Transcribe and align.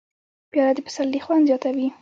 پیاله 0.51 0.73
د 0.75 0.79
پسرلي 0.85 1.19
خوند 1.25 1.47
زیاتوي. 1.49 1.87